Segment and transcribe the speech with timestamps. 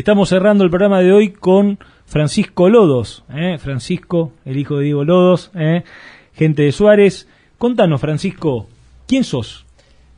[0.00, 3.58] Estamos cerrando el programa de hoy con Francisco Lodos, ¿eh?
[3.58, 5.84] Francisco, el hijo de Diego Lodos, ¿eh?
[6.32, 7.28] gente de Suárez.
[7.58, 8.66] Contanos, Francisco,
[9.06, 9.66] ¿quién sos?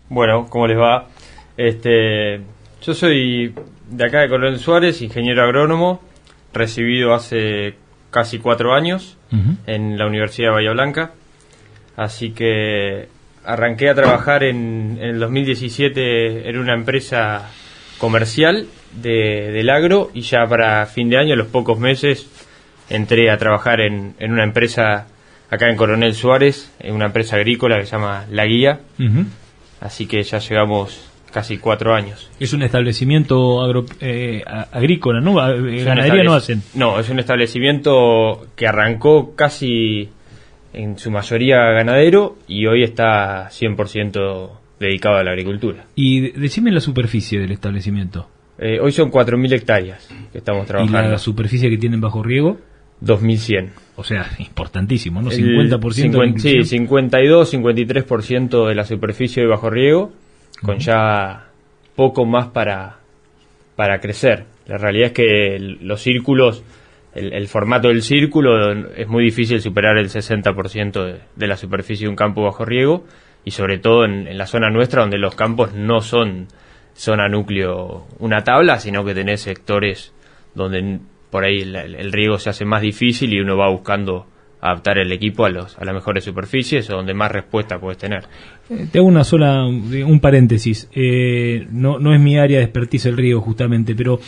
[0.09, 1.09] Bueno, ¿cómo les va?
[1.57, 2.43] Este,
[2.81, 3.53] yo soy
[3.91, 6.01] de acá de Coronel Suárez, ingeniero agrónomo,
[6.53, 7.75] recibido hace
[8.13, 9.19] casi cuatro años
[9.67, 11.11] en la Universidad de Bahía Blanca.
[11.97, 13.09] Así que
[13.45, 17.51] arranqué a trabajar en, en el 2017 en una empresa
[17.99, 18.69] comercial
[19.01, 22.29] de, del agro y ya para fin de año, a los pocos meses,
[22.89, 25.07] entré a trabajar en, en una empresa
[25.53, 28.81] acá en Coronel Suárez, en una empresa agrícola que se llama La Guía.
[29.81, 32.31] Así que ya llegamos casi cuatro años.
[32.41, 35.35] Es un establecimiento agro, eh, agrícola, ¿no?
[35.35, 36.63] Ganadería no hacen.
[36.75, 40.09] No, es un establecimiento que arrancó casi
[40.73, 44.51] en su mayoría ganadero y hoy está 100%
[44.81, 45.85] dedicado a la agricultura.
[45.95, 48.29] Y decime la superficie del establecimiento.
[48.63, 51.09] Eh, hoy son 4.000 hectáreas que estamos trabajando.
[51.09, 52.59] ¿Y la superficie que tienen bajo riego?
[53.05, 53.71] 2.100.
[53.97, 55.31] O sea, importantísimo, ¿no?
[55.31, 60.13] 50% Sí, 52, 53% de la superficie de bajo riego,
[60.63, 61.49] con ya
[61.97, 62.99] poco más para,
[63.75, 64.45] para crecer.
[64.69, 66.63] La realidad es que los círculos,
[67.17, 72.11] el, formato del círculo es muy difícil superar el 60% de, de, la superficie de
[72.11, 73.05] un campo bajo riego
[73.45, 76.47] y sobre todo en, en la zona nuestra donde los campos no son
[76.95, 80.13] zona núcleo una tabla, sino que tenés sectores
[80.55, 84.27] donde por ahí el, riego se hace más difícil y uno va buscando
[84.61, 88.25] adaptar el equipo a, los, a las mejores superficies o donde más respuesta puedes tener.
[88.71, 90.89] Eh, te hago una sola, un paréntesis.
[90.93, 94.21] Eh, no, no es mi área de expertise el riego justamente, pero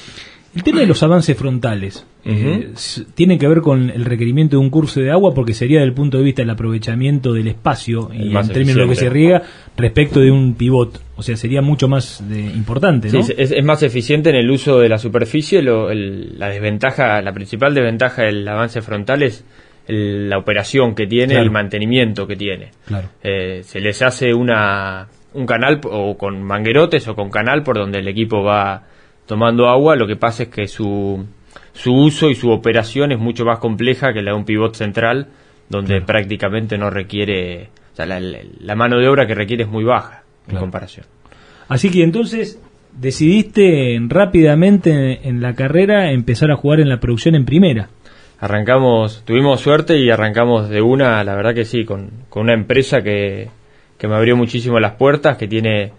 [0.54, 2.72] el tema de los avances frontales eh,
[3.14, 5.94] tiene que ver con el requerimiento de un curso de agua porque sería desde el
[5.94, 9.42] punto de vista del aprovechamiento del espacio y en términos de lo que se riega
[9.76, 11.00] respecto de un pivot.
[11.16, 12.22] O sea, sería mucho más
[12.54, 13.10] importante.
[13.10, 13.22] ¿no?
[13.22, 15.62] Sí, es, más eficiente en el uso de la superficie.
[15.62, 19.44] la desventaja, la principal desventaja del avance frontal es
[19.86, 22.70] la operación que tiene, el mantenimiento que tiene.
[22.86, 23.08] Claro.
[23.22, 27.98] Eh, se les hace una, un canal o con manguerotes o con canal por donde
[27.98, 28.84] el equipo va
[29.26, 31.24] tomando agua, lo que pasa es que su,
[31.72, 35.28] su uso y su operación es mucho más compleja que la de un pivot central,
[35.68, 40.22] donde prácticamente no requiere, o sea, la, mano de obra que requiere es muy baja
[40.48, 41.06] en comparación.
[41.68, 42.60] Así que entonces
[42.92, 47.88] decidiste rápidamente en la carrera empezar a jugar en la producción en primera.
[48.38, 53.02] Arrancamos, tuvimos suerte y arrancamos de una, la verdad que sí, con, con una empresa
[53.02, 53.48] que,
[53.96, 55.92] que me abrió muchísimo las puertas, que tiene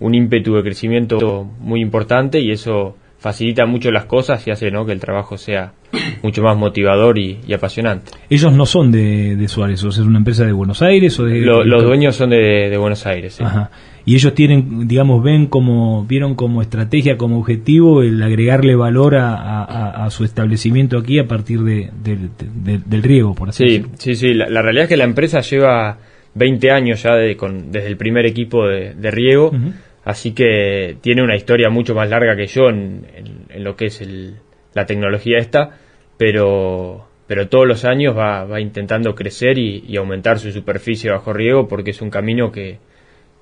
[0.00, 4.86] un ímpetu de crecimiento muy importante y eso facilita mucho las cosas y hace ¿no?
[4.86, 5.74] que el trabajo sea
[6.22, 8.12] mucho más motivador y, apasionante.
[8.30, 11.24] Ellos no son de, de, Suárez, o sea, es una empresa de Buenos Aires o
[11.24, 11.40] de...
[11.40, 13.38] los dueños son de, Buenos Aires.
[14.06, 20.08] Y ellos tienen, digamos, ven como, vieron como estrategia, como objetivo el agregarle valor a,
[20.10, 23.90] su establecimiento aquí a partir de, del riego, por así sí, decirlo.
[23.98, 25.98] Sí, sí, la, la, realidad es que la empresa lleva
[26.34, 29.52] 20 años ya de, con, desde el primer equipo de, riego
[30.04, 33.06] así que tiene una historia mucho más larga que yo en,
[33.56, 34.02] lo que es
[34.74, 35.78] la tecnología esta,
[36.16, 41.68] pero, pero todos los años va, va intentando crecer y, aumentar su superficie bajo riego
[41.68, 42.78] porque es un camino que,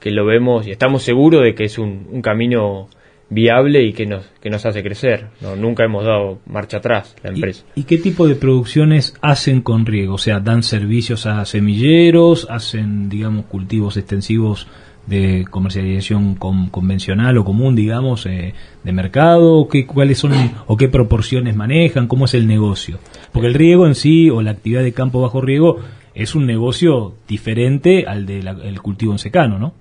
[0.00, 2.88] que lo vemos y estamos seguros de que es un, camino
[3.30, 5.26] viable y que nos, que nos hace crecer.
[5.40, 7.64] No, nunca hemos dado marcha atrás la empresa.
[7.74, 10.14] ¿Y, qué tipo de producciones hacen con riego?
[10.14, 14.66] O sea, dan servicios a semilleros, hacen, digamos, cultivos extensivos
[15.08, 18.54] de comercialización convencional o común, digamos, eh,
[18.84, 19.68] de mercado?
[19.68, 20.32] ¿Qué, ¿Cuáles son
[20.66, 22.08] o qué proporciones manejan?
[22.08, 22.98] ¿Cómo es el negocio?
[23.32, 25.78] Porque el riego en sí o la actividad de campo bajo riego
[26.14, 29.74] es un negocio diferente al del cultivo en secano, ¿no?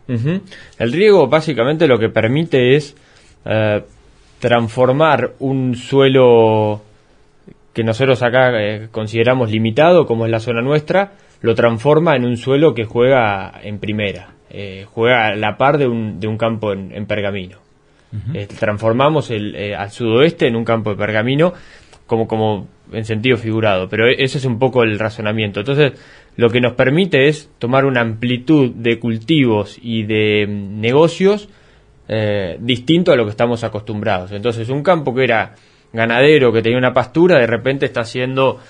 [0.77, 2.95] El riego básicamente lo que permite es
[3.43, 3.83] eh,
[4.39, 6.81] transformar un suelo
[7.73, 12.37] que nosotros acá eh, consideramos limitado, como es la zona nuestra, lo transforma en un
[12.37, 14.36] suelo que juega en primera.
[14.49, 17.57] Eh, juega a la par de un, de un campo en, pergamino.
[18.33, 21.53] Eh, transformamos el, eh, al sudoeste en un campo de pergamino
[22.05, 25.59] como, como en sentido figurado, pero e, ese es un poco el razonamiento.
[25.59, 25.91] Entonces,
[26.37, 31.49] lo que nos permite es tomar una amplitud de cultivos y de mm, negocios
[32.59, 34.31] distinto a lo que estamos acostumbrados.
[34.31, 35.55] Entonces, un campo que era
[35.91, 38.61] ganadero, que tenía una pastura, de repente está haciendo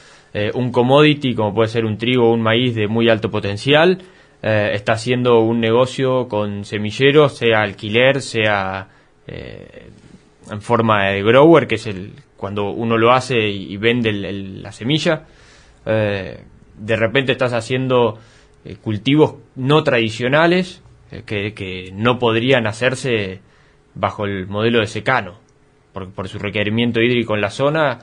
[0.55, 3.99] un commodity, como puede ser un trigo o un maíz de muy alto potencial,
[4.41, 8.87] eh, está haciendo un negocio con semilleros, sea alquiler, sea
[9.25, 9.89] eh,
[10.51, 15.25] en forma de grower, que es el cuando uno lo hace y, vende la semilla.
[15.85, 16.39] Eh,
[16.77, 18.19] de repente estás haciendo
[18.81, 20.83] cultivos no tradicionales
[21.25, 23.39] que, que, no podrían hacerse
[23.95, 25.39] bajo el modelo de secano.
[25.93, 27.99] por, por su requerimiento hídrico en la zona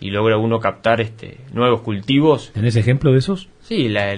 [0.00, 2.52] y logra uno captar este nuevos cultivos.
[2.52, 3.48] ¿Tenés ejemplo de esos?
[3.60, 4.14] Sí, la-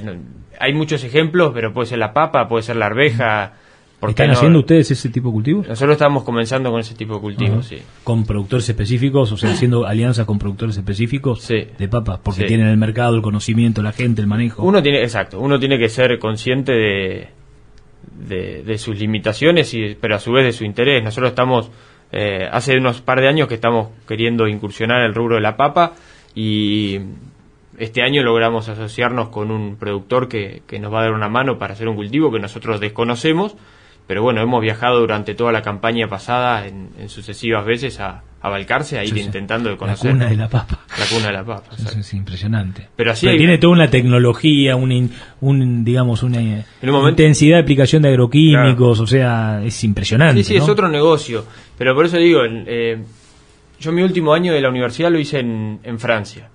[0.61, 3.55] hay muchos ejemplos, pero puede ser la papa, puede ser la arveja.
[3.99, 4.33] ¿por ¿Están no?
[4.33, 5.69] haciendo ustedes ese tipo de cultivos?
[5.69, 7.79] Nosotros estamos comenzando con ese tipo de cultivos, sí.
[8.03, 11.67] Con productores específicos, o sea, haciendo alianzas con productores específicos Sí.
[11.79, 12.47] de papas, porque Sí.
[12.47, 14.63] tienen el mercado, el conocimiento, la gente, el manejo.
[14.63, 17.29] Uno tiene, exacto, uno tiene que ser consciente de,
[18.27, 21.05] de, de sus limitaciones, y, pero a su vez de su interés.
[21.05, 21.71] Nosotros estamos,
[22.11, 25.93] eh, hace unos par de años que estamos queriendo incursionar el rubro de la papa
[26.35, 27.01] y
[27.81, 31.59] este año logramos asociarnos con un productor que, que nos va a dar una mano
[31.59, 33.57] para hacer un cultivo que nosotros desconocemos,
[34.07, 38.49] pero bueno, hemos viajado durante toda la campaña pasada en, en sucesivas veces a, a
[38.49, 40.81] Balcarce, a ir Sí, intentando de la conocer cuna de la papa.
[40.99, 41.71] la cuna de la papa.
[41.79, 42.89] Eso es impresionante.
[42.97, 47.57] Pero así hay- tiene toda una tecnología, in- un, digamos, una En un momento- intensidad
[47.59, 50.43] de aplicación de agroquímicos, o sea, es impresionante.
[50.43, 51.45] Sí, sí, es otro negocio.
[51.79, 52.99] Pero por eso digo, eh,
[53.79, 56.49] yo mi último año de la universidad lo hice en, en Francia.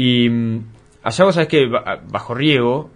[0.00, 0.64] Y mm,
[1.02, 2.90] allá vos sabés que ba- bajo riego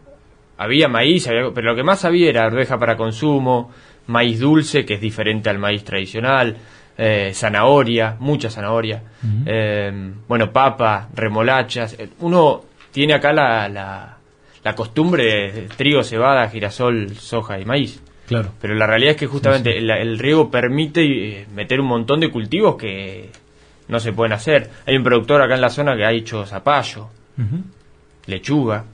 [0.56, 3.70] había maíz, había- pero lo que más había era arveja para consumo,
[4.06, 6.56] maíz dulce, que es diferente al maíz tradicional,
[6.96, 9.02] eh, zanahoria, mucha zanahoria,
[9.46, 9.92] eh,
[10.28, 11.96] bueno, papa, remolachas.
[11.98, 12.62] Eh, Uno
[12.92, 14.16] tiene acá la, la,
[14.62, 18.00] la costumbre de trigo, cebada, girasol, soja y maíz.
[18.28, 18.50] Claro.
[18.60, 22.30] Pero la realidad es que justamente el, el riego permite eh, meter un montón de
[22.30, 23.28] cultivos que
[23.88, 24.70] no se pueden hacer.
[24.86, 27.08] Hay un productor acá en la zona que ha hecho zapallo,
[28.26, 28.84] lechuga.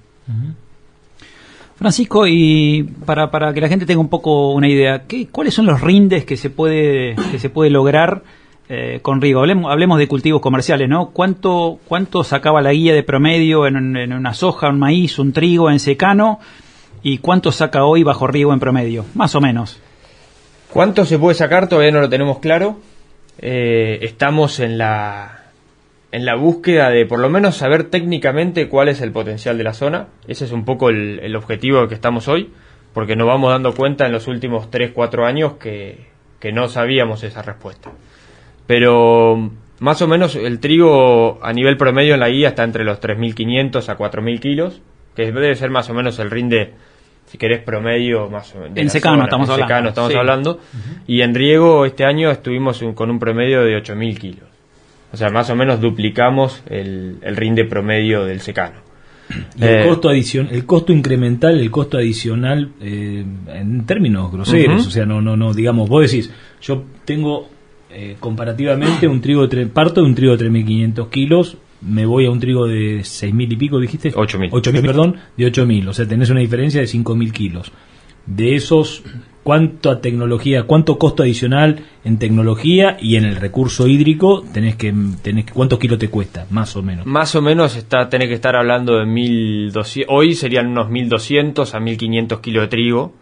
[1.76, 5.64] Francisco, y para, para que la gente tenga un poco una idea, ¿qué, ¿cuáles son
[5.64, 8.22] los rindes que se puede, que se puede lograr
[8.68, 9.40] eh, con riego?
[9.40, 11.10] Hablemos, hablemos de cultivos comerciales, ¿no?
[11.10, 15.70] ¿Cuánto, ¿Cuánto sacaba la guía de promedio en, en una soja, un maíz, un trigo
[15.70, 16.38] en secano?
[17.02, 19.06] ¿Y cuánto saca hoy bajo riego en promedio?
[19.14, 19.80] Más o menos.
[20.70, 21.66] ¿Cuánto se puede sacar?
[21.66, 22.76] Todavía no lo tenemos claro.
[23.38, 25.44] Eh, estamos en la,
[26.12, 29.74] en la búsqueda de por lo menos saber técnicamente cuál es el potencial de la
[29.74, 30.08] zona.
[30.26, 32.50] Ese es un poco el, objetivo que estamos hoy,
[32.92, 36.06] porque nos vamos dando cuenta en los últimos 3-4 años que,
[36.38, 37.90] que no sabíamos esa respuesta.
[38.66, 39.50] Pero
[39.80, 43.88] más o menos el trigo a nivel promedio en la guía está entre los 3.500
[43.88, 44.82] a 4.000 kilos,
[45.14, 46.74] que debe ser más o menos el rinde,
[47.30, 48.76] si querés, promedio más o menos.
[48.76, 49.24] En secano zona.
[49.24, 50.18] estamos En hablando, secano estamos sí.
[50.18, 50.60] hablando.
[51.06, 54.48] Y en riego este año estuvimos un- con un promedio de 8.000 kilos.
[55.12, 58.76] O sea, más o menos duplicamos el, el rinde promedio del secano.
[59.56, 63.24] Y el, Eh, costo adicion- el costo incremental, el costo adicional eh,
[63.54, 67.48] en términos groseros, o sea, no, no, no, digamos, vos decís, yo tengo
[67.92, 72.30] eh, comparativamente un trigo de parto de un trigo de 3.500 kilos, me voy a
[72.30, 74.12] un trigo de 6.000 y pico, dijiste?
[74.12, 74.50] 8.000.
[74.50, 77.72] 8.000, perdón, de 8.000, o sea, tenés una diferencia de 5.000 kilos.
[78.26, 79.02] De esos,
[79.42, 85.46] ¿cuánta tecnología, cuánto costo adicional en tecnología y en el recurso hídrico tenés que, tenés
[85.46, 87.06] que cuántos kilos te cuesta, más o menos?
[87.06, 91.80] Más o menos está, tenés que estar hablando de 1.200, hoy serían unos 1.200 a
[91.80, 93.14] 1.500 kilos de trigo.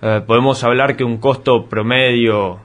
[0.00, 2.60] Eh, podemos hablar que un costo promedio,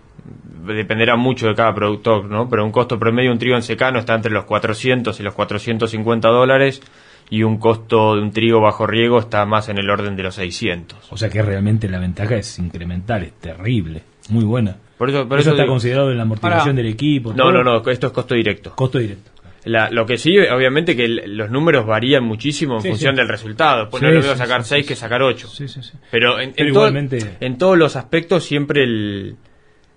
[0.65, 2.49] dependerá mucho de cada productor, ¿no?
[2.49, 5.33] Pero un costo promedio de un trigo en secano está entre los 400 y los
[5.33, 6.81] 450 dólares
[7.29, 10.35] y un costo de un trigo bajo riego está más en el orden de los
[10.35, 11.11] 600.
[11.11, 14.77] O sea que realmente la ventaja es incremental, es terrible, muy buena.
[14.97, 17.31] Por eso, por eso, eso está digo- considerado en la amortización del equipo.
[17.31, 17.51] No, todo.
[17.51, 18.73] no, no, esto es costo directo.
[18.75, 19.31] Costo directo.
[19.65, 23.19] La- lo que sí, obviamente, que el- los números varían muchísimo en Sí, función sí.
[23.21, 23.89] del resultado.
[23.89, 25.47] Pues Sí, no es lo mismo sacar sí, 6 sí, que sacar 8.
[25.47, 25.93] Sí, sí, sí.
[26.11, 29.37] Pero en, Pero en todo- igualmente- en todos los aspectos siempre el-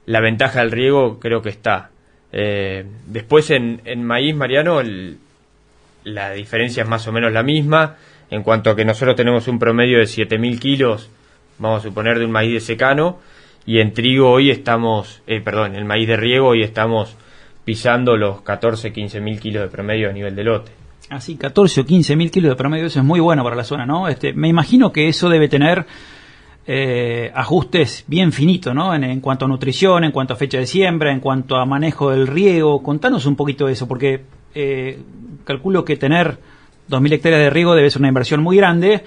[0.06, 1.90] la ventaja del riego creo que está.
[2.32, 5.18] Eh, después en, en maíz, Mariano, el-
[6.04, 7.96] la diferencia es más o menos la misma.
[8.30, 11.10] En cuanto a que nosotros tenemos un promedio de 7.000 kilos,
[11.58, 13.18] vamos a suponer, de un maíz de secano.
[13.66, 17.16] Y en trigo hoy estamos, eh, perdón, en el maíz de riego hoy estamos
[17.64, 20.72] pisando los 14, 15.000 kilos de promedio a nivel de lote.
[21.10, 23.86] Así, 14 o 15 mil kilos de promedio, eso es muy bueno para la zona,
[23.86, 24.08] ¿no?
[24.08, 25.86] Este, me imagino que eso debe tener
[26.68, 28.94] eh, ajustes bien finitos, ¿no?
[28.94, 32.26] En, cuanto a nutrición, en cuanto a fecha de siembra, en cuanto a manejo del
[32.26, 32.82] riego.
[32.82, 34.22] Contanos un poquito de eso, porque
[34.54, 34.98] eh,
[35.44, 36.38] calculo que tener
[36.90, 39.04] 2.000 hectáreas de riego debe ser una inversión muy grande.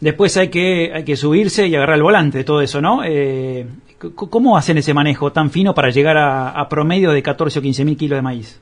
[0.00, 3.02] Después hay que, hay que subirse y agarrar el volante de todo eso, ¿no?
[3.04, 3.66] Eh,
[4.14, 7.84] ¿Cómo hacen ese manejo tan fino para llegar a, a promedio de 14 o 15
[7.84, 8.60] mil kilos de maíz?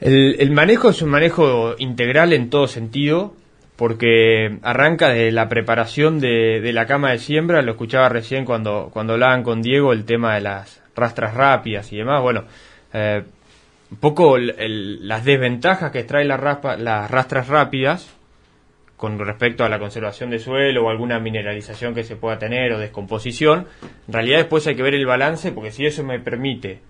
[0.00, 3.34] El, el manejo es un manejo integral en todo sentido,
[3.80, 9.14] porque arranca de la preparación de, la cama de siembra, lo escuchaba recién cuando, cuando
[9.14, 12.44] hablaban con Diego el tema de las rastras rápidas y demás, bueno,
[12.92, 13.22] eh,
[13.90, 18.14] un poco el- el- las desventajas que trae raspa- las rastras rápidas
[18.98, 22.78] con respecto a la conservación de suelo o alguna mineralización que se pueda tener o
[22.78, 23.66] descomposición,
[24.08, 26.80] en realidad después hay que ver el balance, porque si eso me permite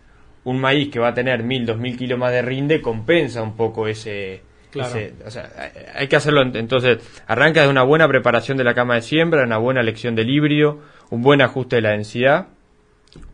[0.42, 3.86] un maíz que va a tener 1000, 2000 kilos más de rinde compensa un poco
[3.86, 4.94] ese, Claro.
[5.26, 5.50] o sea,
[5.94, 9.42] hay que hacerlo ent- entonces arranca de una buena preparación de la cama de siembra,
[9.44, 10.78] una buena elección del híbrido,
[11.10, 12.48] un buen ajuste de la densidad,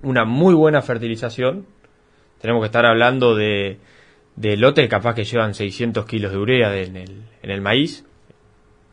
[0.03, 1.67] una muy buena fertilización.
[2.41, 3.79] Tenemos que estar hablando de,
[4.37, 8.05] de lotes capaz que llevan 600 kilos de urea en, el, en el maíz,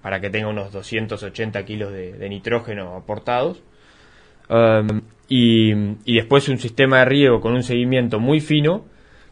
[0.01, 3.61] para que tenga unos 280 kilos de, de nitrógeno aportados.
[4.49, 5.71] Um, y,
[6.03, 8.83] y después un sistema de riego con un seguimiento muy fino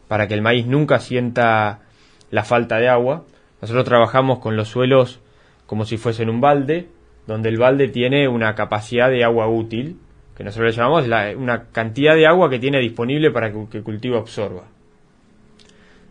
[0.08, 1.80] para que el maíz nunca sienta
[2.32, 3.24] la falta de agua.
[3.60, 5.20] Nosotros trabajamos con los suelos
[5.66, 6.88] como si fuesen un balde,
[7.28, 9.98] donde el balde tiene una capacidad de agua útil,
[10.36, 13.78] que nosotros le llamamos la- una cantidad de agua que tiene disponible para que, que
[13.78, 14.64] el cultivo absorba.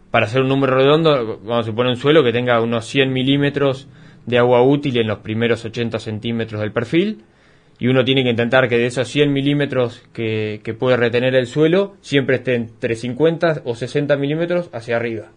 [0.09, 3.87] Para hacer un número redondo, vamos a suponer un suelo que tenga unos 100 milímetros
[4.25, 7.23] de agua útil en los primeros 80 centímetros del perfil,
[7.79, 11.47] y uno tiene que intentar que de esos 100 milímetros que, que puede retener el
[11.47, 15.29] suelo, siempre esté entre 50 o 60 milímetros hacia arriba.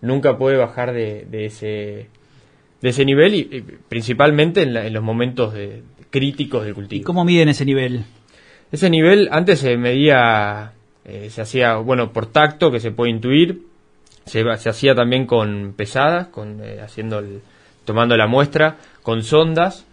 [0.00, 2.08] Nunca puede bajar de, de ese,
[2.80, 7.00] de ese nivel, y, y principalmente en, la- en los momentos de- críticos del cultivo.
[7.00, 8.04] ¿Y cómo miden ese nivel?
[8.72, 10.72] Ese nivel antes se medía,
[11.04, 13.62] eh, se hacía, bueno, por tacto, que se puede intuir,
[14.24, 17.40] se hacía también con pesadas, con, eh, haciendo el-
[17.84, 19.86] tomando la muestra, con sondas,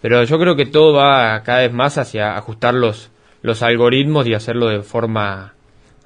[0.00, 3.10] pero yo creo que todo va cada vez más hacia ajustar los,
[3.42, 5.54] los algoritmos y hacerlo de forma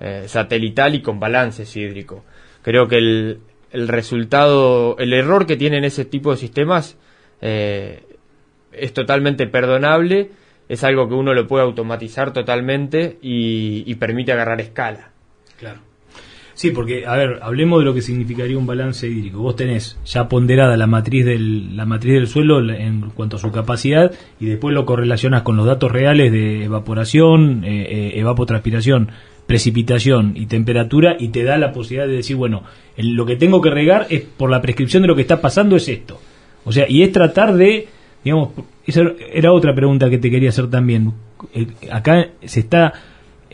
[0.01, 2.25] eh, satelital y con balances hídrico.
[2.65, 3.41] Creo que el,
[3.75, 6.97] el resultado, el error que tienen ese tipo de sistemas
[7.41, 8.05] eh,
[8.73, 10.31] es totalmente perdonable,
[10.69, 15.11] es algo que uno lo puede automatizar totalmente y, permite agarrar escala.
[15.59, 15.81] Claro.
[16.55, 19.41] Sí, porque, a ver, hablemos de lo que significaría un balance hídrico.
[19.41, 23.51] Vos tenés ya ponderada la matriz del, la matriz del suelo en cuanto a su
[23.51, 29.11] capacidad y después lo correlacionas con los datos reales de evaporación, eh, eh, evapotranspiración,
[29.47, 32.63] precipitación y temperatura y te da la posibilidad de decir, bueno,
[32.97, 35.77] el- lo que tengo que regar es por la prescripción de lo que está pasando
[35.77, 36.21] es esto.
[36.65, 37.89] O sea, y es tratar de,
[38.25, 38.51] digamos,
[38.87, 41.13] esa era otra pregunta que te quería hacer también.
[41.55, 42.93] Eh, Acá se está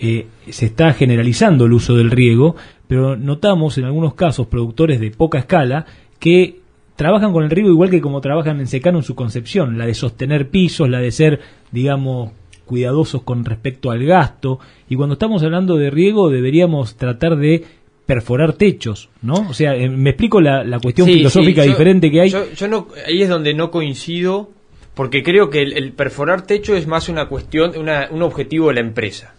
[0.02, 2.56] eh, se está generalizando el uso del riego,
[2.88, 5.84] pero notamos en algunos casos productores de poca escala
[6.18, 6.60] que
[6.96, 9.92] trabajan con el riego igual que como trabajan en secano en su concepción, la de
[9.94, 12.32] sostener pisos, la de ser, digamos,
[12.70, 14.60] cuidadosos con respecto al gasto.
[14.88, 17.64] Y cuando estamos hablando de riego deberíamos tratar de
[18.06, 19.34] perforar techos, ¿no?
[19.50, 22.30] O sea, eh, me explico la, la cuestión Sí, filosófica sí, yo- diferente que hay.
[22.30, 24.50] Yo, yo no, ahí es donde no coincido,
[24.94, 28.74] porque creo que el, el perforar techo es más una cuestión, una, un objetivo de
[28.74, 29.34] la empresa.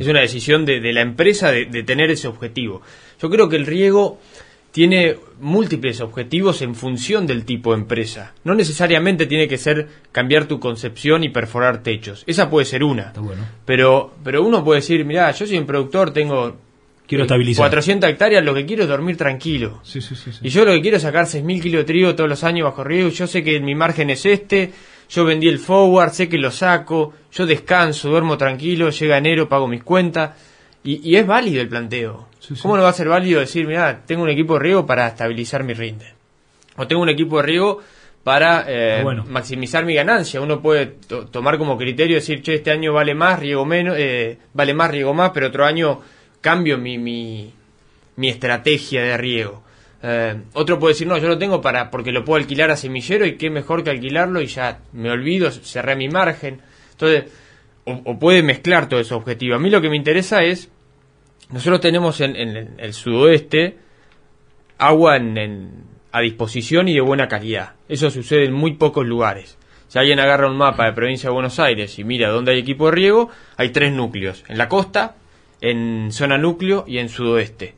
[0.00, 2.80] Es una decisión de, de la empresa de, de tener ese objetivo.
[3.20, 4.18] Yo creo que el riego
[4.76, 8.34] tiene múltiples objetivos en función del tipo de empresa.
[8.44, 12.24] No necesariamente tiene que ser cambiar tu concepción y perforar techos.
[12.26, 13.04] Esa puede ser una.
[13.04, 13.42] Está bueno.
[13.64, 16.58] Pero, pero uno puede decir, mira, yo soy un productor, tengo
[17.06, 17.62] Quiero eh, estabilizar.
[17.62, 19.80] 400 hectáreas, lo que quiero es dormir tranquilo.
[19.82, 20.40] Sí, sí, sí, sí.
[20.42, 22.84] Y yo lo que quiero es sacar 6.000 kilos de trigo todos los años bajo
[22.84, 23.08] riego.
[23.08, 24.72] Yo sé que mi margen es este.
[25.08, 27.14] Yo vendí el forward, sé que lo saco.
[27.32, 28.90] Yo descanso, duermo tranquilo.
[28.90, 30.32] Llega enero, pago mis cuentas.
[30.84, 32.28] Y, y es válido el planteo.
[32.46, 32.62] Sí, sí.
[32.62, 35.64] ¿Cómo no va a ser válido decir, mira, tengo un equipo de riego para estabilizar
[35.64, 36.06] mi rinde?
[36.76, 37.80] O tengo un equipo de riego
[38.22, 39.24] para eh, bueno.
[39.28, 40.40] maximizar mi ganancia.
[40.40, 44.38] Uno puede to- tomar como criterio decir, che, este año vale más, riego menos, eh,
[44.52, 46.00] vale más, riego más, pero otro año
[46.40, 47.52] cambio mi, mi,
[48.16, 49.62] mi estrategia de riego.
[50.02, 53.26] Eh, otro puede decir, no, yo lo tengo para porque lo puedo alquilar a semillero
[53.26, 56.60] y qué mejor que alquilarlo y ya me olvido, cerré mi margen.
[56.92, 57.24] Entonces,
[57.84, 59.56] o, o puede mezclar todo ese objetivo.
[59.56, 60.68] A mí lo que me interesa es,
[61.50, 63.76] nosotros tenemos en, en el sudoeste
[64.78, 65.70] agua en- en-
[66.12, 67.74] a disposición y de buena calidad.
[67.88, 69.58] Eso sucede en muy pocos lugares.
[69.88, 72.86] Si alguien agarra un mapa de provincia de Buenos Aires y mira dónde hay equipo
[72.86, 74.42] de riego, hay tres núcleos.
[74.48, 75.16] En la costa,
[75.60, 77.74] en zona núcleo y en sudoeste.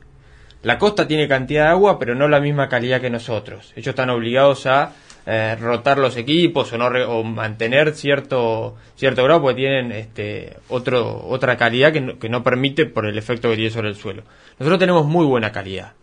[0.63, 3.71] La costa tiene cantidad de agua, pero no la misma calidad que nosotros.
[3.75, 4.93] Ellos están obligados a
[5.31, 11.23] eh, rotar los equipos o, no o mantener cierto cierto grado porque tienen este otro
[11.27, 14.23] otra calidad que no, que no permite por el efecto que tiene sobre el suelo.
[14.57, 15.93] Nosotros tenemos muy buena calidad.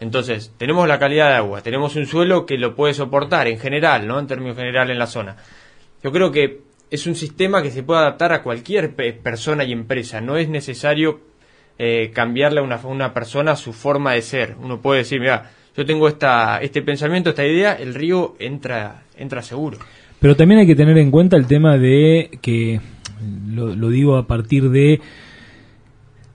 [0.00, 4.06] Entonces, tenemos la calidad de agua, tenemos un suelo que lo puede soportar en general,
[4.06, 4.18] ¿no?
[4.18, 5.36] En términos general en la zona.
[6.02, 6.60] Yo creo que
[6.90, 10.20] es un sistema que se puede adaptar a cualquier pe- persona y empresa.
[10.20, 11.20] No es necesario
[11.78, 14.56] eh, cambiarle a una, una persona su forma de ser.
[14.60, 19.42] Uno puede decir, mira, yo tengo esta, este pensamiento, esta idea, el río entra, entra
[19.42, 19.78] seguro.
[20.20, 22.80] Pero también hay que tener en cuenta el tema de que,
[23.48, 25.00] lo, lo digo a partir de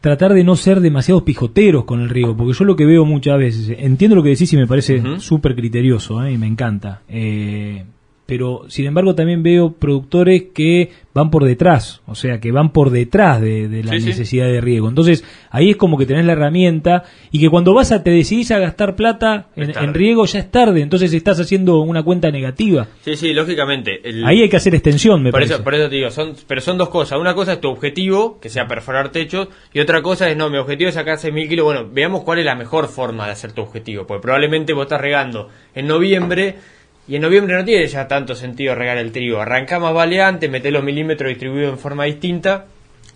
[0.01, 3.37] tratar de no ser demasiados pijoteros con el riego, porque yo lo que veo muchas
[3.37, 5.19] veces, entiendo lo que decís y me parece Ujú.
[5.19, 6.33] súper criterioso ¿eh?
[6.33, 7.01] y me encanta.
[7.09, 7.83] Eh,
[8.29, 12.91] pero sin embargo también veo productores que van por detrás, o sea, que van por
[12.91, 14.87] detrás de, la necesidad de riego.
[14.87, 18.51] Entonces, ahí es como que tenés la herramienta y que cuando vas a te decidís
[18.51, 22.87] a gastar plata en, riego ya es tarde, entonces estás haciendo una cuenta negativa.
[23.01, 23.99] Sí, sí, lógicamente.
[24.23, 25.55] ahí hay que hacer extensión, me por parece.
[25.55, 27.17] Eso, por eso te digo, son, pero son dos cosas.
[27.17, 30.59] Una cosa es tu objetivo, que sea perforar techos, y otra cosa es, no, mi
[30.59, 31.65] objetivo es sacar 6.000 kilos.
[31.65, 35.01] Bueno, veamos cuál es la mejor forma de hacer tu objetivo, porque probablemente vos estás
[35.01, 36.57] regando en noviembre
[37.09, 39.41] y en noviembre no tiene ya tanto sentido regar el trigo.
[39.41, 42.67] Arranca más valiante, mete los milímetros distribuidos en forma distinta,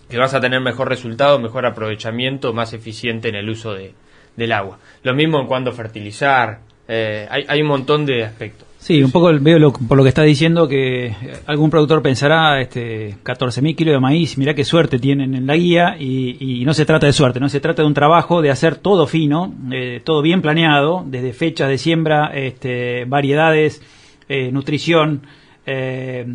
[0.10, 3.94] que vas a tener mejor resultado, mejor aprovechamiento, más eficiente en el uso de,
[4.36, 4.80] del agua.
[5.04, 8.68] Lo mismo en cuanto fertilizar, eh, hay, hay un montón de aspectos.
[8.84, 13.78] Sí, un poco veo por lo que está diciendo que algún productor pensará este 14.000
[13.78, 17.14] kilos de maíz, mira qué suerte tienen en la guía y, no se trata de
[17.14, 21.02] suerte, no se trata de un trabajo de hacer todo fino, eh, todo bien planeado,
[21.08, 23.82] desde fechas de siembra, este, variedades,
[24.28, 25.22] eh, nutrición,
[25.66, 26.28] eh,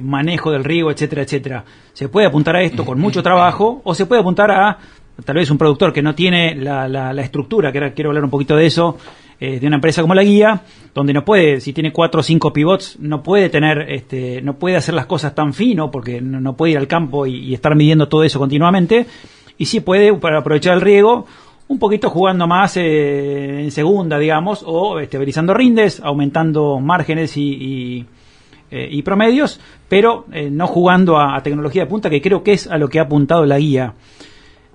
[0.00, 1.64] manejo del riego, etcétera, etcétera.
[1.92, 4.78] Se puede apuntar a esto con mucho trabajo o se puede apuntar a
[5.24, 8.22] tal vez un productor que no tiene la, la, la estructura, que ahora quiero hablar
[8.22, 8.96] un poquito de eso,
[9.38, 10.62] eh, de una empresa como la guía,
[10.94, 14.76] donde no puede, si tiene cuatro o cinco pivots, no puede tener, este, no puede
[14.76, 18.24] hacer las cosas tan fino, porque no, puede ir al campo y, estar midiendo todo
[18.24, 19.04] eso continuamente,
[19.58, 21.26] y sí puede, para aprovechar el riego,
[21.68, 28.06] un poquito jugando más eh, en segunda, digamos, o estabilizando rindes, aumentando márgenes y,
[28.70, 32.88] eh, promedios, pero no jugando a, tecnología de punta, que creo que es a lo
[32.88, 33.92] que ha apuntado la guía.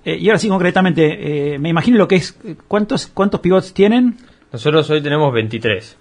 [0.04, 2.38] y ahora sí, concretamente, me imagino lo que es,
[2.68, 4.16] ¿cuántos, cuántos pivots tienen?
[4.52, 5.96] Nosotros hoy tenemos 23.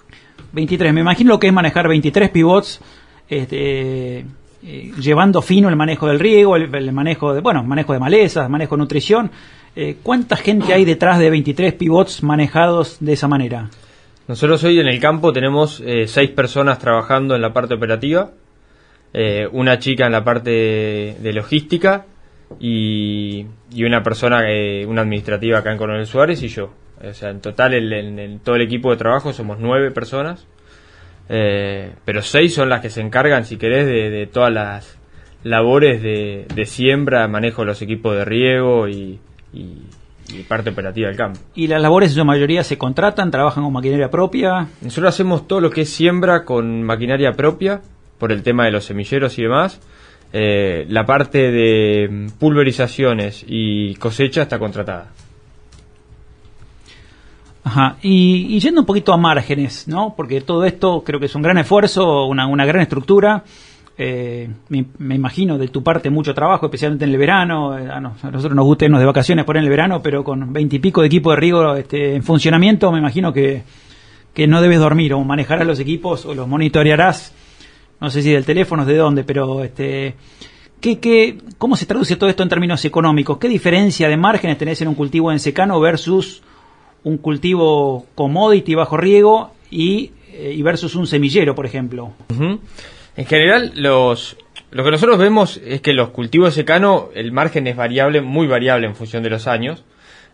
[0.51, 2.81] 23, me imagino lo que es manejar 23 pivots,
[3.29, 8.49] este, eh, llevando fino el manejo del riego, el, manejo de, bueno, manejo de malezas,
[8.49, 9.31] manejo de nutrición.
[9.73, 13.69] Eh, ¿Cuánta gente hay detrás de 23 pivots manejados de esa manera?
[14.27, 18.31] Nosotros hoy en el campo tenemos eh, seis personas trabajando en la parte operativa,
[19.51, 20.51] una chica en la parte
[21.19, 22.05] de, logística
[22.61, 24.43] y, y una persona,
[24.87, 26.71] una administrativa acá en Coronel Suárez y yo.
[27.09, 30.45] O sea, en total, en, todo el equipo de trabajo somos nueve personas,
[31.29, 34.97] eh, pero seis son las que se encargan, si querés, de, todas las
[35.43, 39.19] labores de, siembra, manejo de los equipos de riego y,
[40.47, 41.39] parte operativa del campo.
[41.55, 44.67] ¿Y las labores en su mayoría se contratan, trabajan con maquinaria propia?
[44.81, 47.81] Nosotros hacemos todo lo que es siembra con maquinaria propia,
[48.17, 49.81] por el tema de los semilleros y demás.
[50.31, 55.09] Eh, la parte de pulverizaciones y cosecha está contratada.
[57.63, 57.97] Ajá.
[58.01, 60.13] Y, yendo un poquito a márgenes, ¿no?
[60.15, 63.43] Porque todo esto creo que es un gran esfuerzo, una, una gran estructura.
[63.97, 67.77] Eh, me, imagino de tu parte mucho trabajo, especialmente en el verano.
[67.77, 71.01] Eh, a, nosotros nos gusta irnos de vacaciones por en el verano, pero con veintipico
[71.01, 73.61] de equipo de riego este, en funcionamiento, me imagino que,
[74.33, 77.33] que no debes dormir o manejarás los equipos o los monitorearás.
[77.99, 80.15] No sé si del teléfono, de dónde, pero este.
[80.79, 83.37] ¿Qué, qué, ¿Cómo se traduce todo esto en términos económicos?
[83.37, 86.41] ¿Qué diferencia de márgenes tenés en un cultivo en secano versus
[87.03, 92.13] un cultivo commodity bajo riego y, eh, versus un semillero, por ejemplo.
[92.29, 94.37] En general, los,
[94.71, 98.87] lo que nosotros vemos es que los cultivos secano, el margen es variable, muy variable
[98.87, 99.83] en función de los años.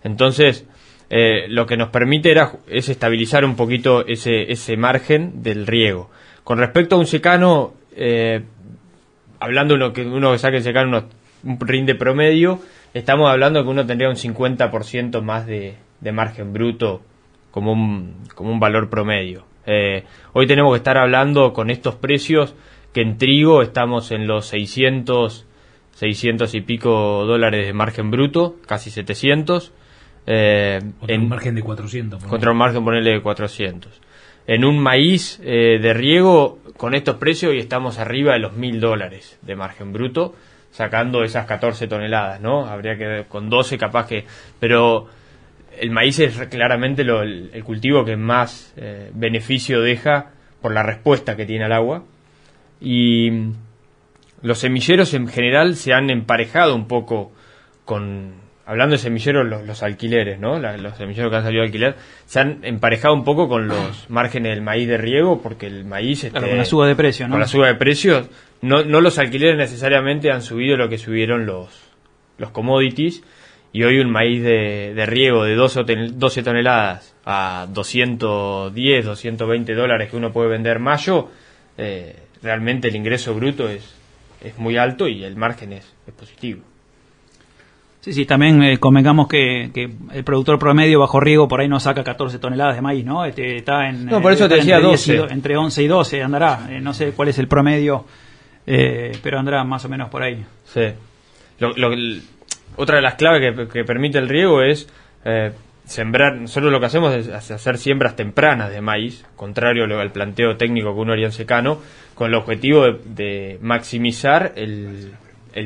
[0.03, 0.65] Entonces,
[1.10, 6.10] eh, lo que nos permite era, es estabilizar un poquito ese, ese margen del riego.
[6.43, 8.43] Con respecto a un secano, eh,
[9.39, 11.06] hablando uno que uno que saque el secano
[11.43, 12.60] un rinde promedio,
[12.93, 17.02] estamos hablando que uno tendría un 50% más de, de margen bruto
[17.52, 19.46] como un, como un valor promedio.
[19.66, 22.56] Eh, hoy tenemos que estar hablando con estos precios
[22.94, 25.46] que en trigo estamos en los 600,
[25.92, 29.74] 600 y pico dólares de margen bruto, casi 700.
[30.26, 32.24] Eh, en un margen de 400.
[32.26, 34.02] Contra un margen, ponerle de 400.
[34.46, 38.80] En un maíz eh, de riego, con estos precios, hoy estamos arriba de los 1000
[38.80, 40.36] dólares de margen bruto,
[40.72, 42.66] sacando esas 14 toneladas, ¿no?
[42.66, 44.26] Habría que, con 12 capaz que...
[44.60, 45.08] Pero
[45.80, 51.46] el maíz es claramente el, cultivo que más eh, beneficio deja por la respuesta que
[51.46, 52.04] tiene al agua.
[52.80, 53.32] Y
[54.42, 57.32] los semilleros en general se han emparejado un poco
[57.86, 58.36] con,
[58.66, 60.60] hablando de semilleros, los, alquileres, ¿no?
[60.60, 64.54] los semilleros que han salido a alquiler, se han emparejado un poco con los márgenes
[64.54, 66.26] del maíz de riego, porque el maíz...
[66.26, 67.34] Este, con la suba de precios, ¿no?
[67.34, 68.30] Con la suba de precios,
[68.62, 71.70] no, no los alquileres necesariamente han subido lo que subieron los,
[72.38, 73.24] los commodities,
[73.78, 80.32] y hoy un maíz de, riego de 12, toneladas a 210, 220 dólares que uno
[80.32, 81.30] puede vender mayo,
[81.78, 83.84] eh, realmente el ingreso bruto es,
[84.42, 86.62] es muy alto y el margen es, positivo.
[88.02, 91.80] Sí, sí, también eh, convengamos que, que el productor promedio bajo riego por ahí no
[91.80, 93.26] saca 14 toneladas de maíz, ¿no?
[93.26, 95.18] Este, está en, No, por eso eh, te decía entre 10 y 12.
[95.28, 96.68] do- entre 11 y 12 andará.
[96.72, 98.06] Eh, no sé cuál es el promedio,
[98.66, 100.44] eh, pero andará más o menos por ahí.
[100.66, 100.82] Sí.
[101.60, 101.92] Lo- lo-
[102.78, 104.88] otra de las claves que, permite el riego es
[105.26, 105.52] eh,
[105.86, 106.36] sembrar.
[106.36, 111.02] Nosotros lo que hacemos es hacer siembras tempranas de maíz, contrario al planteo técnico que
[111.02, 111.82] uno haría en secano,
[112.13, 115.12] con el objetivo de, maximizar el,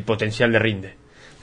[0.05, 0.93] potencial de rinde.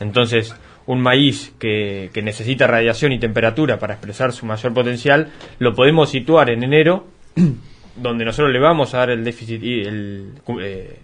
[0.00, 5.28] Entonces, un maíz que, que necesita radiación y temperatura para expresar su mayor potencial,
[5.58, 7.06] lo podemos situar en enero,
[7.96, 10.98] donde nosotros le vamos a dar el déficit y el, eh,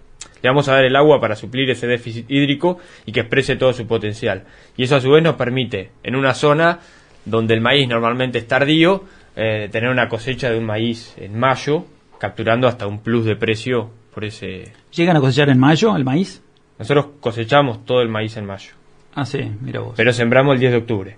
[0.45, 3.73] le vamos a dar el agua para suplir ese déficit hídrico y que exprese todo
[3.73, 4.43] su potencial.
[4.77, 6.79] Y eso a su vez nos permite, en una zona
[7.25, 9.03] donde el maíz normalmente es tardío,
[9.35, 11.85] eh, tener una cosecha de un maíz en mayo,
[12.19, 14.71] capturando hasta un plus de precio por ese...
[14.93, 16.41] ¿Llegan a cosechar en mayo el maíz?
[16.79, 18.71] Nosotros cosechamos todo el maíz en mayo,
[19.15, 19.93] Ah, sí, mira vos.
[19.97, 21.17] pero sembramos el 10 de octubre.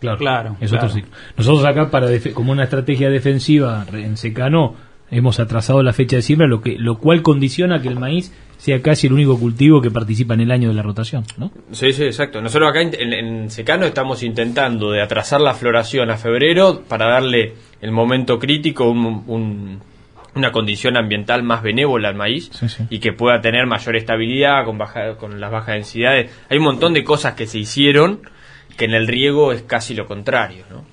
[0.00, 0.86] Claro, Claro, es claro.
[0.86, 1.12] otro ciclo.
[1.36, 4.74] Nosotros acá, para defe- como una estrategia defensiva en secano,
[5.10, 8.80] hemos atrasado la fecha de siembra, lo, que, lo cual condiciona que el maíz sea
[8.80, 11.24] casi el único cultivo que participa en el año de la rotación.
[11.36, 11.50] ¿no?
[11.72, 12.40] Sí, sí, exacto.
[12.40, 17.54] Nosotros acá en, en- secano estamos intentando de atrasar la floración a febrero para darle
[17.80, 19.80] el momento crítico, un- un-
[20.36, 22.84] una condición ambiental más benévola al maíz Sí, sí.
[22.88, 26.30] y que pueda tener mayor estabilidad con, baja, con las bajas densidades.
[26.48, 28.20] Hay un montón de cosas que se hicieron
[28.76, 30.84] que en el riego es casi lo contrario, ¿no?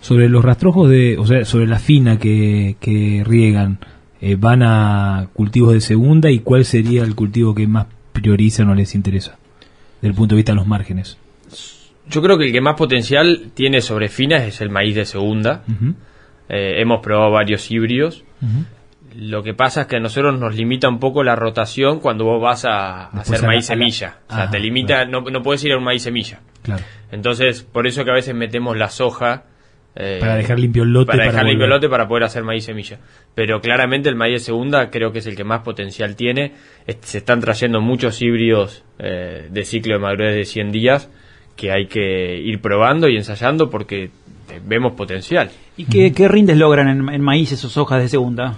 [0.00, 3.78] Sobre los rastrojos de, o sea, sobre la fina que, que riegan,
[4.26, 8.74] eh, ¿van a cultivos de segunda y cuál sería el cultivo que más priorizan o
[8.74, 9.36] les interesa?
[10.00, 11.18] Desde el punto de vista de los márgenes.
[12.08, 15.62] Yo creo que el que más potencial tiene sobre finas es el maíz de segunda.
[16.48, 18.24] Eh, hemos probado varios híbridos.
[19.16, 22.42] Lo que pasa es que a nosotros nos limita un poco la rotación cuando vos
[22.42, 24.16] vas a, Después hacer a la- maíz a la- semilla.
[24.28, 25.10] O sea, Ajá, te limita, claro.
[25.22, 26.40] no, no puedes ir a un maíz semilla.
[26.62, 26.82] Claro.
[27.12, 29.44] Entonces, por eso que a veces metemos la soja.
[29.96, 31.06] Eh, Para dejar limpio el lote.
[31.12, 32.98] Para dejar limpio el lote para poder hacer maíz semilla.
[33.34, 36.52] Pero claramente el maíz de segunda creo que es el que más potencial tiene.
[36.86, 41.08] Es- Se están trayendo muchos híbridos eh, de ciclo de madurez de 100 días
[41.56, 44.10] que hay que ir probando y ensayando porque
[44.66, 45.50] vemos potencial.
[45.76, 48.54] ¿Y qué, qué rindes logran en, en maíz esos hojas de segunda?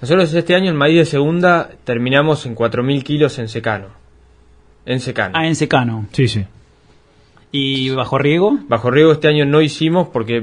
[0.00, 3.86] Nosotros este año en maíz de segunda terminamos en 4.000 kilos en secano.
[4.84, 5.34] En secano.
[5.36, 6.06] Ah, en secano.
[6.12, 6.44] Sí, sí.
[7.52, 8.58] ¿Y bajo riego?
[8.66, 10.42] Bajo riego este año no hicimos porque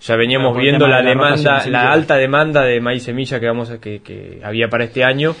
[0.00, 3.40] ya veníamos viendo la de la rotación demanda, de la alta demanda de maíz semilla
[3.40, 5.34] que vamos a, que, que había para este año.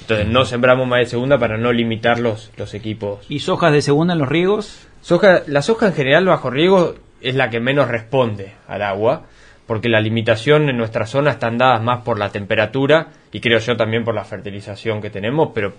[0.00, 3.26] Entonces no sembramos maíz de segunda para no limitar los, los equipos.
[3.28, 4.86] ¿Y sojas de segunda en los riegos?
[5.02, 9.24] Soja, la soja en general bajo riego es la que menos responde al agua,
[9.66, 13.76] porque la limitación en nuestra zona están dadas más por la temperatura y creo yo
[13.76, 15.72] también por la fertilización que tenemos, pero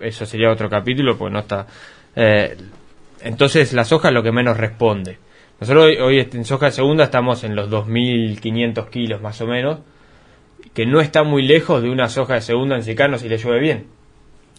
[0.00, 1.66] eso sería otro capítulo, porque no está.
[2.16, 2.56] eh,
[3.24, 5.18] entonces la soja es lo que menos responde.
[5.60, 9.80] Nosotros hoy, hoy en soja de segunda estamos en los 2.500 kilos más o menos,
[10.74, 13.60] que no está muy lejos de una soja de segunda en secano si le llueve
[13.60, 13.86] bien.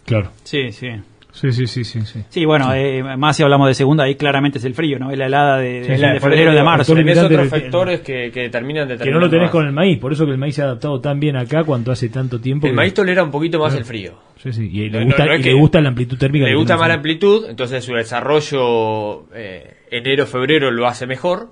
[0.06, 0.32] Claro.
[0.43, 0.89] Sí, sí.
[1.35, 2.01] Sí, sí, sí, sí.
[2.05, 2.23] sí.
[2.29, 5.11] Sí, bueno, eh, más si hablamos de segunda, ahí claramente es el frío, ¿no?
[5.11, 6.93] Es la helada de, Sí, de- de febrero de marzo.
[6.93, 9.51] factor Tenés otros factores que, que terminan Que determinando no lo tenés más.
[9.51, 11.91] con el maíz, por eso que el maíz se ha adaptado tan bien acá cuanto
[11.91, 12.65] hace tanto tiempo.
[12.67, 14.13] El que- maíz tolera un poquito más el frío.
[14.41, 14.69] Sí, sí.
[14.71, 16.45] Y le no, gusta, no y que- le gusta la amplitud térmica.
[16.45, 21.49] Le que gusta más la amplitud, entonces su desarrollo eh, enero-febrero lo hace mejor.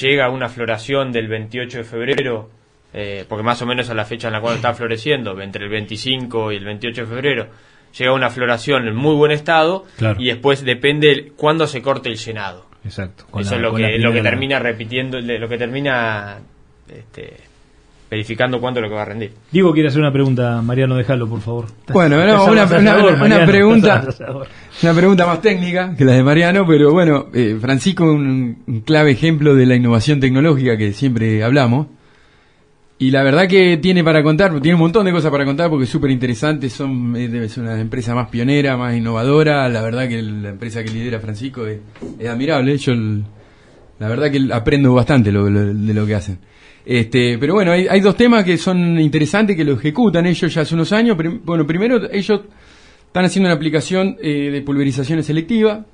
[0.00, 2.48] Llega a una floración del 28 de febrero,
[2.94, 5.70] eh, porque más o menos a la fecha en la cual está floreciendo, entre el
[5.70, 7.46] 25 y el 28 de febrero,
[7.98, 10.20] llega a una floración en muy buen estado Claro.
[10.20, 12.66] y después depende cuándo se corte el llenado.
[12.84, 13.24] Exacto.
[13.30, 16.38] con Eso la- es lo con la que, lo que termina repitiendo, lo que termina
[16.88, 17.36] este,
[18.10, 19.32] verificando cuánto es lo que va a rendir.
[19.52, 21.66] Diego quiere hacer una pregunta, Mariano, déjalo, por favor.
[21.92, 24.04] Bueno, no, una, Mariano, pregunta,
[24.82, 29.12] una pregunta más técnica que la de Mariano, pero bueno, eh, Francisco un, un clave
[29.12, 31.86] ejemplo de la innovación tecnológica que siempre hablamos.
[33.00, 35.84] Y la verdad que tiene para contar, tiene un montón de cosas para contar porque
[35.84, 40.06] es súper interesante, son, eh, debe ser una empresa más pionera, más innovadora, la verdad
[40.06, 41.78] que la empresa que lidera Francisco es,
[42.18, 46.38] es admirable, yo la verdad que aprendo bastante lo- lo- de lo que hacen.
[46.84, 50.60] Este, pero bueno, hay, hay dos temas que son interesantes que lo ejecutan ellos ya
[50.62, 51.16] hace unos años.
[51.44, 52.40] Bueno, primero ellos
[53.06, 55.86] están haciendo una aplicación eh, de pulverización selectiva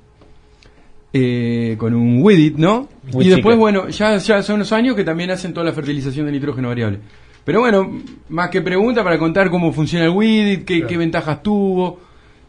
[1.13, 2.89] eh, con un Widit, ¿no?
[3.19, 6.33] Y después, bueno, ya, ya hace unos años que también hacen toda la fertilización de
[6.33, 6.99] nitrógeno variable.
[7.45, 10.89] Pero bueno, más que pregunta para contar cómo funciona el Widit, qué, Claro.
[10.89, 12.01] qué ventajas tuvo,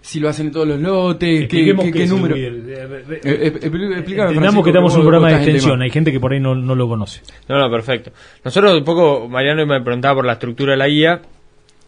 [0.01, 2.35] si lo hacen en todos los lotes, qué, qué- qué número.
[2.35, 5.81] Eh, eh, Eh, Entendamos que estamos en un programa de extensión.
[5.81, 7.21] Hay gente que por ahí no, no lo conoce.
[7.47, 8.11] No, no, perfecto.
[8.43, 11.21] Nosotros un poco, Mariano me preguntaba por la estructura de la guía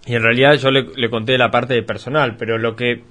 [0.06, 3.02] y en realidad yo le, le conté la parte de personal, pero lo que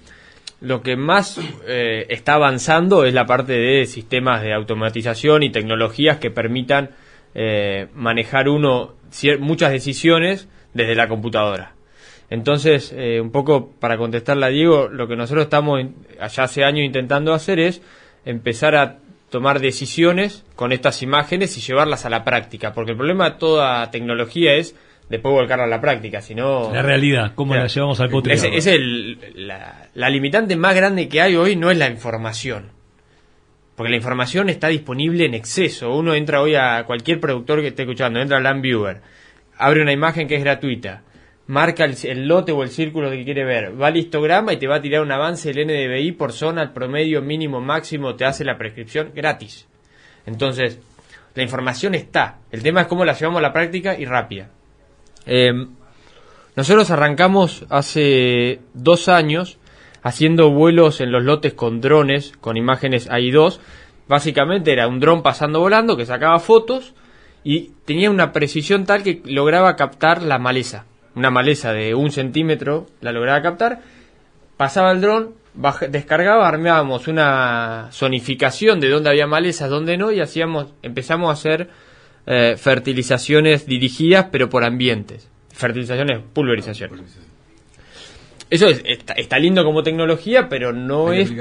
[0.60, 6.18] lo que más eh, está avanzando es la parte de sistemas de automatización y tecnologías
[6.18, 6.90] que permitan
[7.34, 8.94] eh, manejar uno
[9.38, 11.74] muchas decisiones desde la computadora.
[12.30, 15.80] Entonces, eh, un poco para contestarle a Diego, lo que nosotros estamos
[16.20, 17.80] allá hace años intentando hacer es
[18.24, 18.98] empezar a
[19.30, 23.90] tomar decisiones con estas imágenes y llevarlas a la práctica, porque el problema de toda
[23.90, 24.74] tecnología es
[25.08, 26.72] después volcarla a la práctica, sino...
[26.72, 28.48] La realidad, cómo la llevamos al potrillo.
[28.52, 32.70] Es, el, la, limitante más grande que hay hoy no es la información,
[33.74, 35.94] porque la información está disponible en exceso.
[35.94, 39.00] Uno entra hoy a cualquier productor que esté escuchando, entra a Landviewer,
[39.56, 41.02] abre una imagen que es gratuita,
[41.46, 44.76] marca el, lote o el círculo que quiere ver, va al histograma y te va
[44.76, 48.58] a tirar un avance del NDVI por zona, el promedio mínimo máximo, te hace la
[48.58, 49.66] prescripción gratis.
[50.26, 50.78] Entonces,
[51.34, 52.40] la información está.
[52.50, 54.50] El tema es cómo la llevamos a la práctica y rápida.
[55.28, 55.68] Em,
[56.56, 59.58] nosotros arrancamos hace dos años
[60.02, 63.60] haciendo vuelos en los lotes con drones, con imágenes AI2.
[64.08, 66.94] Básicamente era un dron pasando volando que sacaba fotos
[67.44, 70.86] y tenía una precisión tal que lograba captar la maleza.
[71.14, 73.80] Una maleza de un centímetro la lograba captar.
[74.56, 75.34] Pasaba el dron,
[75.90, 81.68] descargaba, armábamos una zonificación de dónde había malezas, dónde no, y hacíamos, empezamos a hacer
[82.30, 85.30] eh, fertilizaciones dirigidas, pero por ambientes.
[85.50, 86.90] Fertilizaciones, pulverización.
[88.50, 91.32] Eso está, lindo como tecnología, pero no es.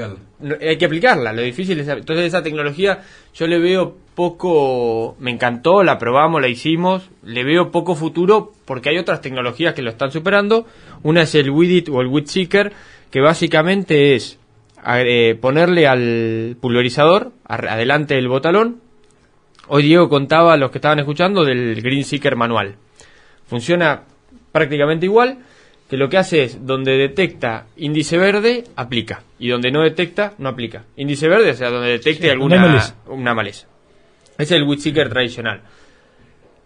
[0.60, 1.34] hay que aplicarla.
[1.34, 1.88] Lo difícil es.
[1.88, 3.02] Entonces, esa tecnología
[3.34, 5.14] yo le veo poco.
[5.20, 7.10] Me encantó, la probamos, la hicimos.
[7.22, 10.66] Le veo poco futuro porque hay otras tecnologías que lo están superando.
[11.02, 12.72] Una es el Widit o el Weed Seeker,
[13.10, 14.38] que básicamente es
[14.86, 18.87] eh, ponerle al pulverizador adelante del botalón
[19.68, 22.76] Hoy Diego contaba a los que estaban escuchando del Green Seeker manual.
[23.46, 24.02] Funciona
[24.50, 25.38] prácticamente igual,
[25.88, 29.22] que lo que hace es, donde detecta índice verde, aplica.
[29.38, 30.84] Y donde no detecta, no aplica.
[30.96, 32.96] Índice verde, o sea, donde detecte alguna maleza.
[33.06, 33.66] una maleza.
[34.38, 35.62] es el Weed Seeker tradicional.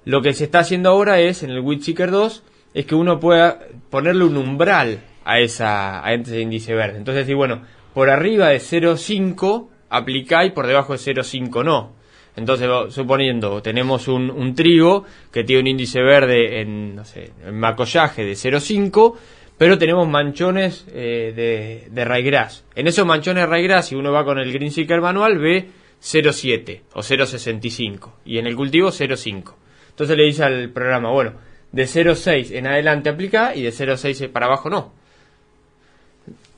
[0.05, 2.43] Lo que se está haciendo ahora es, en el Weed Seeker 2,
[2.75, 3.61] es que uno pueda
[3.91, 6.99] ponerle un umbral a, esa, a ese índice verde.
[6.99, 7.63] Entonces, si bueno,
[7.95, 12.02] por arriba de 0,5 aplica y por debajo de 0,5 no.
[12.35, 18.25] Entonces, suponiendo, tenemos un, trigo que tiene un índice verde en, no sé, en macollaje
[18.25, 19.15] de 0,5,
[19.59, 22.65] pero tenemos manchones eh, de, de raigras.
[22.75, 25.69] En esos manchones de raigras, si uno va con el Green Seeker manual, ve
[26.03, 29.55] 0,7 o 0,65 y en el cultivo 0,5.
[29.91, 31.35] Entonces le dice al programa, bueno,
[31.71, 34.93] de 0,6 en adelante aplica y de 0,6 para abajo no.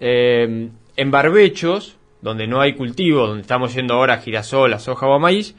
[0.01, 5.19] Eh, en barbechos, donde no hay cultivo, donde estamos yendo ahora a girasol, soja o
[5.19, 5.55] maíz,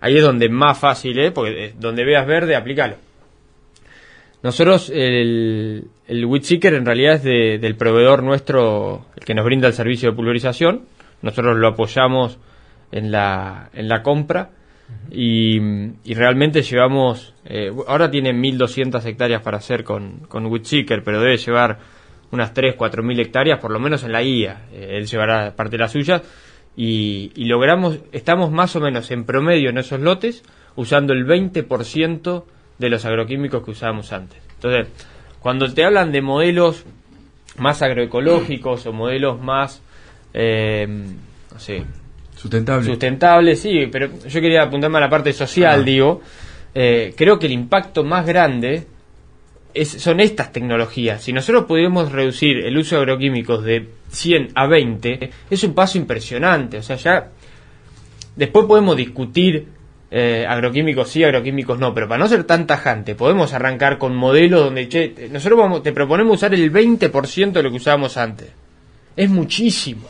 [0.00, 2.96] ahí es donde más fácil es, porque donde veas verde, aplícalo.
[4.42, 9.74] Nosotros, el, el Seeker en realidad es del proveedor nuestro, el que nos brinda el
[9.74, 10.82] servicio de pulverización.
[11.22, 12.38] Nosotros lo apoyamos
[12.92, 14.50] en la, en la compra
[15.10, 15.58] y,
[16.14, 21.78] realmente llevamos, eh, ahora tiene 1.200 hectáreas para hacer con, con Seeker, pero debe llevar
[22.30, 24.66] unas 3, 4 mil hectáreas, por lo menos en la guía.
[24.72, 26.22] Eh, él llevará parte de las suyas.
[26.76, 30.42] Y, logramos, estamos más o menos en promedio en esos lotes
[30.76, 32.44] usando el 20%
[32.78, 34.38] de los agroquímicos que usábamos antes.
[34.54, 34.88] Entonces,
[35.40, 36.84] cuando te hablan de modelos
[37.56, 39.80] más agroecológicos o modelos más,
[40.34, 41.82] eh, no sé,
[42.36, 42.86] sustentables.
[42.86, 46.20] Sustentables, sí, pero yo quería apuntarme a la parte social, digo.
[46.74, 48.86] Eh, creo que el impacto más grande
[49.84, 51.22] son estas tecnologías.
[51.22, 55.98] Si nosotros podemos reducir el uso de agroquímicos de 100 a 20, es un paso
[55.98, 56.78] impresionante.
[56.78, 57.28] O sea, ya
[58.36, 59.66] después podemos discutir
[60.10, 64.64] eh, agroquímicos sí, agroquímicos no, pero para no ser tan tajante, podemos arrancar con modelos
[64.64, 68.48] donde, che, nosotros vamos, te proponemos usar el 20% de lo que usábamos antes.
[69.16, 70.08] Es muchísimo.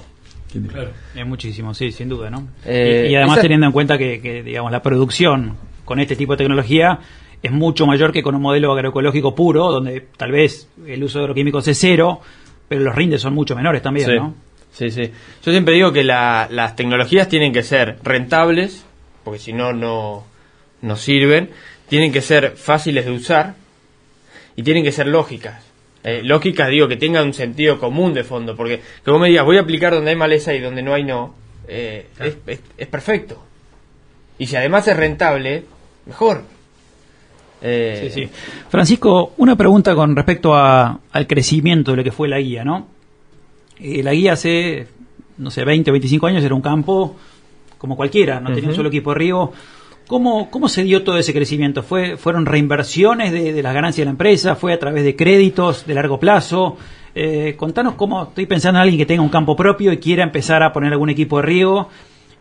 [0.70, 0.90] Claro.
[1.14, 2.48] Es muchísimo, sí, sin duda, ¿no?
[2.64, 6.38] Eh, y, además teniendo en cuenta que, que, digamos, la producción con este tipo de
[6.38, 7.00] tecnología
[7.42, 11.25] es mucho mayor que con un modelo agroecológico puro, donde tal vez el uso de
[11.25, 12.20] agroquímicos es cero,
[12.68, 14.16] pero los rindes son mucho menores también, sí.
[14.16, 14.35] ¿no?
[14.72, 15.11] Sí, sí.
[15.42, 18.85] Yo siempre digo que las tecnologías tienen que ser rentables,
[19.25, 21.51] porque si no, no sirven.
[21.88, 23.55] Tienen que ser fáciles de usar
[24.57, 25.64] y tienen que ser lógicas.
[26.03, 29.44] Eh, lógicas, digo, que tengan un sentido común de fondo, porque que vos me digas,
[29.44, 31.35] voy a aplicar donde hay maleza y donde no hay no,
[31.68, 32.07] eh,
[32.77, 33.44] es perfecto.
[34.38, 35.64] Y si además es rentable,
[36.07, 36.42] mejor.
[37.68, 38.31] Eh, sí, sí.
[38.68, 42.87] Francisco, una pregunta con respecto a, al crecimiento de lo que fue la guía, ¿no?
[43.81, 44.87] Eh, la guía hace,
[45.38, 47.16] no sé, 20 o 25 años era un campo
[47.76, 49.52] como cualquiera, no tenía un solo equipo de riego.
[50.07, 51.83] ¿Cómo, ¿Cómo se dio todo ese crecimiento?
[51.83, 54.55] ¿Fue, ¿Fueron reinversiones de, las ganancias de la empresa?
[54.55, 56.76] ¿Fue a través de créditos de largo plazo?
[57.14, 60.62] Eh, contanos cómo, estoy pensando en alguien que tenga un campo propio y quiera empezar
[60.62, 61.88] a poner algún equipo de riego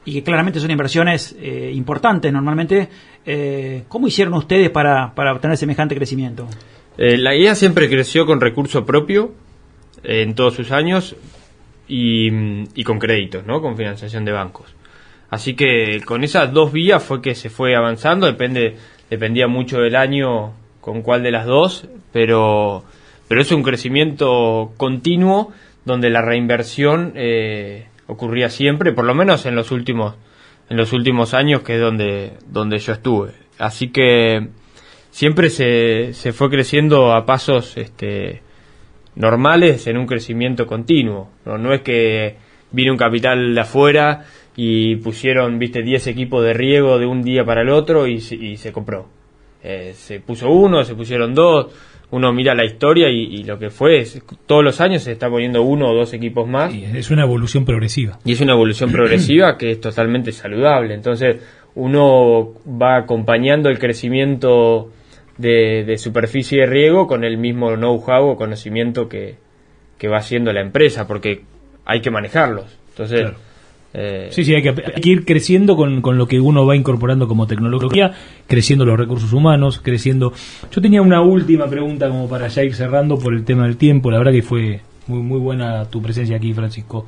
[0.06, 2.88] y que claramente son inversiones eh, importantes normalmente.
[3.26, 6.48] Eh, ¿Cómo hicieron ustedes para, para obtener semejante crecimiento?
[6.98, 9.34] Eh, la guía siempre creció con recurso propio
[10.04, 11.16] en todos sus años
[11.88, 13.62] y, con créditos, ¿no?
[13.62, 14.74] Con financiación de bancos.
[15.30, 18.76] Así que con esas dos vías fue que se fue avanzando, depende,
[19.10, 22.84] dependía mucho del año con cuál de las dos, pero,
[23.28, 25.52] pero es un crecimiento continuo
[25.84, 27.14] donde la reinversión
[28.08, 30.16] ocurría siempre, por lo menos en los últimos,
[30.70, 33.32] en los últimos años que es donde, donde yo estuve.
[33.58, 34.50] Así que
[35.12, 38.42] siempre se, se fue creciendo a pasos este,
[39.16, 41.30] normales en un crecimiento continuo.
[41.46, 42.36] No, no es que
[42.72, 47.44] vino un capital de afuera y pusieron, viste, 10 equipos de riego de un día
[47.46, 49.08] para el otro y, y se compró.
[49.68, 51.74] Eh, se puso uno, se pusieron dos.
[52.12, 55.30] Uno mira la historia y, y lo que fue, es- todos los años se está
[55.30, 56.74] poniendo uno o dos equipos más.
[56.74, 58.20] Y es una evolución progresiva.
[58.24, 60.94] Y es una evolución progresiva que es totalmente saludable.
[60.94, 61.38] Entonces,
[61.76, 64.92] uno va acompañando el crecimiento
[65.38, 69.36] de, de superficie de riego con el mismo know-how o conocimiento que,
[69.98, 71.42] que va haciendo la empresa, porque
[71.86, 72.78] hay que manejarlos.
[72.92, 73.36] Entonces, Claro.
[73.98, 76.76] Eh, Sí, sí, hay que, hay que ir creciendo con, con lo que uno va
[76.76, 78.12] incorporando como tecnología,
[78.46, 80.34] creciendo los recursos humanos, creciendo...
[80.72, 84.12] Yo tenía una última pregunta como para ya ir cerrando por el tema del tiempo,
[84.12, 87.06] la verdad que fue muy, muy buena tu presencia aquí, Francisco.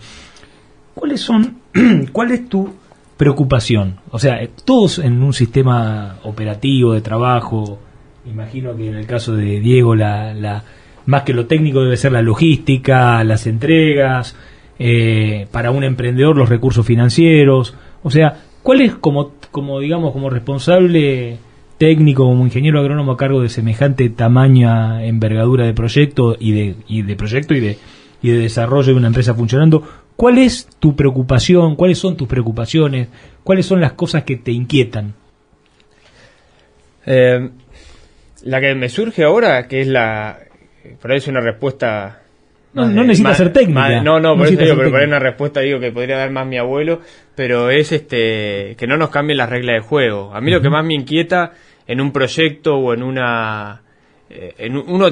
[0.93, 1.57] ¿Cuáles son,
[2.11, 2.73] cuál es tu
[3.17, 3.97] preocupación?
[4.11, 7.79] O sea, eh, todos en un sistema operativo de trabajo,
[8.25, 10.63] imagino que en el caso de Diego, la, la,
[11.05, 14.35] más que lo técnico debe ser la logística, las entregas,
[14.79, 17.75] eh, para un emprendedor los recursos financieros.
[18.03, 21.37] O sea, ¿cuál es como, como digamos, como responsable
[21.77, 27.03] técnico, como ingeniero agrónomo a cargo de semejante tamaña, envergadura de proyecto y de, y
[27.03, 27.77] de proyecto y de,
[28.21, 29.83] y de desarrollo de una empresa funcionando?
[30.15, 31.75] ¿Cuál es tu preocupación?
[31.75, 33.07] ¿Cuáles son tus preocupaciones?
[33.43, 35.13] ¿Cuáles son las cosas que te inquietan?
[37.05, 37.49] Eh,
[38.43, 40.39] la que me surge ahora, que es la.
[41.01, 42.23] Por es una respuesta.
[42.73, 43.79] No, no de- necesita más- ser técnica.
[43.79, 46.29] más- no, no, por eso digo, pero por ahí una respuesta digo que podría dar
[46.31, 47.01] más mi abuelo,
[47.35, 50.33] pero es este que no nos cambien las reglas de juego.
[50.33, 51.53] A mí lo que más me inquieta
[51.87, 53.81] en un proyecto o en una.
[54.29, 55.07] eh, en un- uno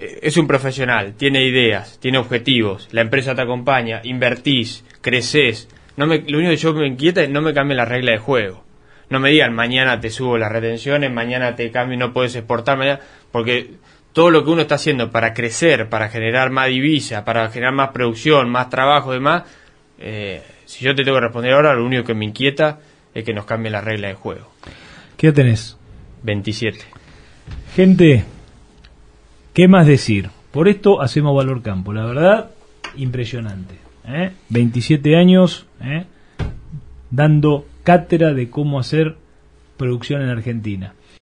[0.00, 5.68] eh, es un profesional, tiene ideas, tiene objetivos, la empresa te acompaña, invertís, creces.
[5.96, 8.18] No me, lo único que yo me inquieta es no me cambien las reglas de
[8.18, 8.64] juego.
[9.10, 12.76] No me digan mañana te subo las retenciones, mañana te cambio y no puedes exportar,
[12.78, 13.00] mañana,
[13.32, 13.70] porque
[14.12, 17.90] todo lo que uno está haciendo para crecer, para generar más divisa, para generar más
[17.90, 19.44] producción, más trabajo y demás,
[19.98, 22.78] eh, si yo te tengo que responder ahora, lo único que me inquieta
[23.14, 24.50] es que nos cambien las reglas de juego.
[25.16, 25.76] ¿Qué tenés?
[26.22, 26.78] 27.
[27.74, 28.24] Gente,
[29.52, 30.30] ¿qué más decir?
[30.50, 31.92] Por esto hacemos Valor Campo.
[31.92, 32.50] La verdad,
[32.96, 33.76] impresionante.
[34.06, 34.32] ¿eh?
[34.48, 36.04] 27 años ¿eh?
[37.10, 39.16] dando cátedra de cómo hacer
[39.76, 40.94] producción en Argentina.